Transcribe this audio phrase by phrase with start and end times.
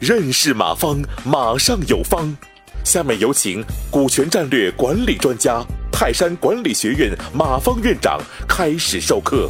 [0.00, 2.36] 认识马方，马上有方。
[2.84, 9.48] 下面有请股权战略管理专家、泰山管理学院马方院长开始授课。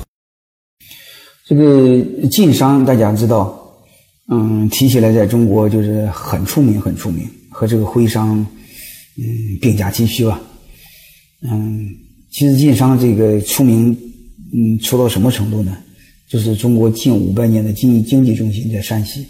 [1.46, 3.58] 这个晋商大家知道，
[4.30, 8.38] 嗯，提起来在中国就是很出名，很出名，和这个徽商，
[9.16, 9.24] 嗯，
[9.60, 10.38] 并驾齐驱吧。
[11.50, 11.88] 嗯，
[12.30, 13.90] 其实晋商这个出名，
[14.52, 15.76] 嗯，出到什么程度呢？
[16.32, 19.26] 就是中国近五百年的经济经济中心在山西。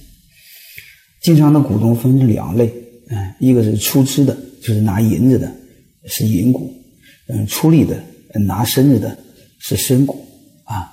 [1.20, 2.72] 晋商的股东分成两类，
[3.08, 5.52] 嗯，一个是出资的，就是拿银子的，
[6.06, 6.72] 是银股；
[7.26, 8.00] 嗯，出力的，
[8.46, 9.18] 拿身子的，
[9.58, 10.24] 是身股。
[10.62, 10.92] 啊，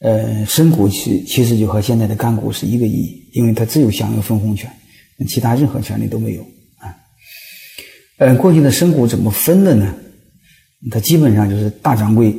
[0.00, 4.70] 呃，身股其其实就和现在的干股是一个意义，因为它只有享有分红权，
[5.28, 6.42] 其他任何权利都没有。
[6.78, 6.96] 啊，
[8.16, 9.94] 呃，过去的身股怎么分的呢？
[10.90, 12.34] 它基本上就是大掌柜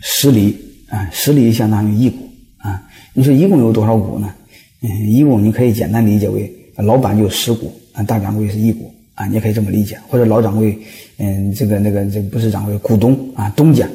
[0.00, 0.56] 十厘，
[0.94, 2.18] 啊，十厘相当于一股，
[2.58, 2.80] 啊，
[3.12, 4.32] 你说一共有多少股呢？
[4.80, 10.78] 嗯，一共你可以简单理解为老板就十股，啊，大掌柜是一股，啊，你也可以这么理解，或者老掌柜，
[11.16, 13.88] 嗯，这个那个这不是掌柜，股东啊，东家，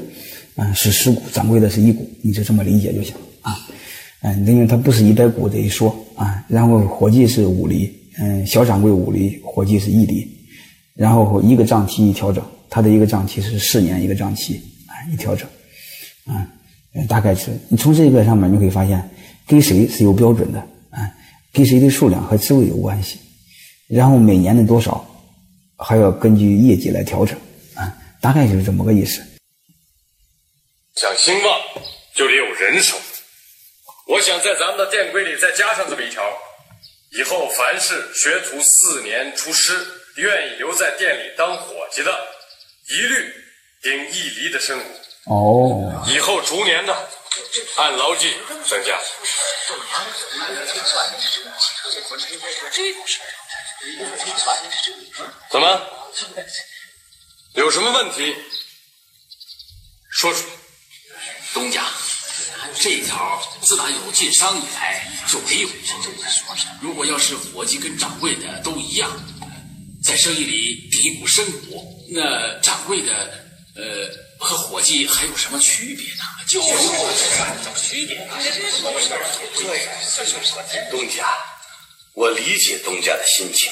[0.58, 3.58] 啊是十股，掌柜的是一股，你就这么理解就行啊，
[4.24, 10.28] 嗯，因为它不是一百股这一说啊，然后伙计是五厘，嗯，小掌柜五厘，伙计是一厘，
[10.96, 15.48] 然后一个账期一调整，他的一个账期是四年一个账期啊，一调整，
[16.26, 16.46] 啊，
[17.08, 19.10] 大概是你从这个上面你可以发现
[19.48, 20.60] 跟谁是有标准的。
[20.92, 21.06] 啊，
[21.54, 23.20] 跟谁的数量和职位有关系，
[23.88, 25.06] 然后每年的多少
[25.78, 27.38] 还要根据业绩来调整，
[27.76, 29.22] 啊，大概就是这么个意思。
[30.96, 31.62] 想兴旺
[32.16, 32.98] 就得有人手，
[34.08, 36.24] 我想在咱们的店规里再加上这么一条：
[37.20, 39.74] 以后凡是学徒四年出师，
[40.18, 42.12] 愿意留在店里当伙计的，
[42.90, 43.32] 一律
[43.84, 44.86] 顶一厘的升股。
[45.26, 46.06] 哦。
[46.08, 47.10] 以后逐年的，
[47.78, 48.34] 按劳计
[48.66, 49.00] 增加。
[55.50, 55.82] 怎么？
[57.54, 58.36] 有什么问题？
[60.12, 60.54] 说出来。
[61.52, 61.84] 东家，
[62.80, 65.70] 这条自打有晋商以来就没有。
[66.80, 69.12] 如果要是伙计跟掌柜的都一样，
[70.04, 73.14] 在生意里顶一股身股，那掌柜的
[73.76, 74.08] 呃
[74.40, 76.24] 和伙计还有什么区别呢？
[76.48, 78.26] 就是怎么区别？
[80.90, 81.28] 东家，
[82.14, 83.72] 我理解东家的心情。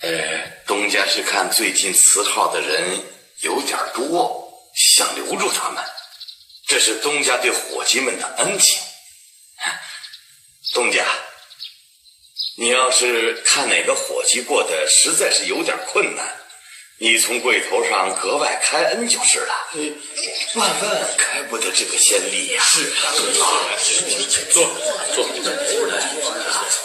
[0.00, 0.10] 呃，
[0.66, 2.98] 东家是看最近辞号的人
[3.42, 5.84] 有点多，想留住他们，
[6.66, 8.80] 这是东家对伙计们的恩情。
[10.72, 11.06] 东家，
[12.56, 16.41] 你要是看哪个伙计过得实在是有点困难。
[16.98, 19.54] 你从柜头上格外开恩就是了，
[20.54, 22.62] 万万开不得这个先例呀！
[22.62, 23.12] 是啊，
[24.52, 24.70] 坐坐。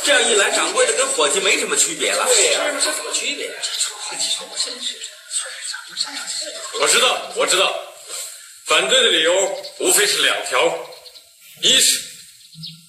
[0.04, 2.26] 这样一来，掌柜的跟伙计没什么区别了。
[2.26, 3.52] 对呀，这什么区别？
[6.80, 7.80] 我知道，我知道，
[8.66, 10.90] 反对的理由无非是两条：
[11.62, 12.02] 一是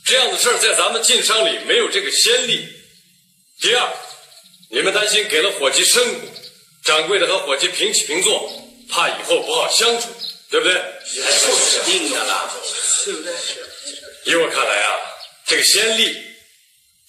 [0.07, 2.67] 这样的事儿在咱们晋商里没有这个先例；
[3.61, 3.87] 第二，
[4.71, 6.27] 你们担心给了伙计身股。
[6.89, 8.51] 掌柜的和伙计平起平坐，
[8.89, 10.09] 怕以后不好相处，
[10.49, 10.73] 对不对？
[11.05, 12.51] 是定的了，
[13.05, 13.35] 对不对？
[14.25, 14.97] 依我看来啊，
[15.47, 16.17] 这个先例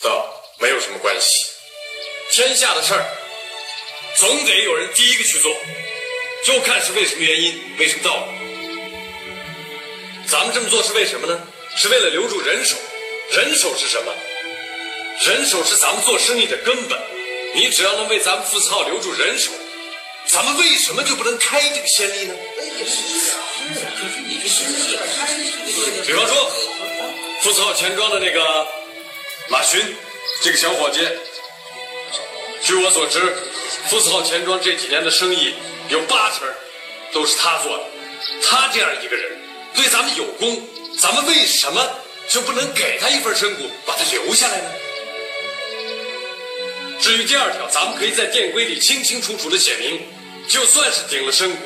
[0.02, 1.46] 倒没有什么关系。
[2.30, 3.06] 天下的事儿，
[4.18, 5.56] 总得有人第一个去做，
[6.44, 8.24] 就看是为什么原因，为什么道理。
[10.28, 11.48] 咱们这么做是为什么呢？
[11.78, 12.76] 是为了留住人手。
[13.32, 14.14] 人手是什么？
[15.26, 17.00] 人手是咱们做生意的根本。
[17.56, 19.52] 你只要能为咱们富次号留住人手。
[20.32, 22.36] 咱们为什么就不能开这个先例呢？
[26.06, 26.52] 比方说，
[27.42, 28.68] 富次号钱庄的那个
[29.50, 29.82] 马群，
[30.44, 31.00] 这个小伙计，
[32.62, 33.36] 据我所知，
[33.90, 35.56] 富次号钱庄这几年的生意
[35.90, 36.48] 有八成
[37.12, 37.84] 都是他做的。
[38.44, 39.36] 他这样一个人，
[39.74, 40.62] 对咱们有功，
[41.00, 41.84] 咱们为什么
[42.30, 44.70] 就不能给他一份身股，把他留下来呢？
[47.02, 50.00] 至于第二条，咱们可以在店规里清清楚楚的写明。
[50.50, 51.58] 就算是顶了身股，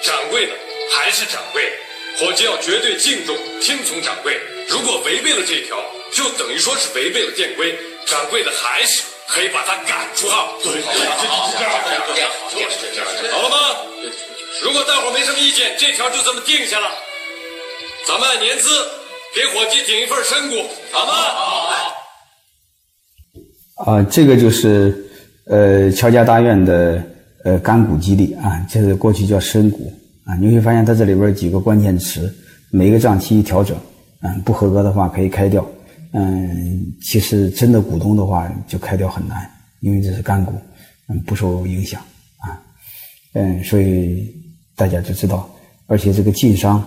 [0.00, 0.52] 掌柜的
[0.92, 1.72] 还是掌柜，
[2.16, 4.40] 伙计要绝对敬重听从掌柜。
[4.68, 5.76] 如果违背了这条，
[6.12, 7.76] 就等于说是违背了店规，
[8.06, 10.56] 掌柜的还是可以把他赶出号。
[10.62, 11.18] 对，这样
[12.12, 13.56] 这样好了吗？
[14.62, 16.90] 如果大伙没什么意见，这条就这么定下了。
[18.06, 18.68] 咱们按年资
[19.34, 21.12] 给伙计顶一份身股，好吗？
[21.12, 21.68] 好。
[23.84, 24.94] 啊，这个就是
[25.46, 27.02] 呃乔家大院的。
[27.44, 29.92] 呃，干股激励啊，这是过去叫深股
[30.24, 30.34] 啊。
[30.36, 32.34] 你会发现它这里边几个关键词，
[32.70, 33.76] 每个账期一调整，
[34.20, 35.66] 嗯，不合格的话可以开掉，
[36.12, 39.48] 嗯，其实真的股东的话就开掉很难，
[39.80, 40.52] 因为这是干股，
[41.08, 42.00] 嗯，不受影响
[42.38, 42.60] 啊，
[43.34, 44.34] 嗯，所以
[44.74, 45.48] 大家就知道，
[45.86, 46.84] 而且这个晋商，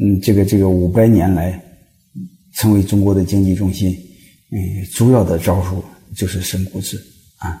[0.00, 1.58] 嗯，这个这个五百年来
[2.54, 3.90] 成为中国的经济中心，
[4.52, 5.82] 嗯，主要的招数
[6.14, 7.00] 就是深股制
[7.38, 7.60] 啊，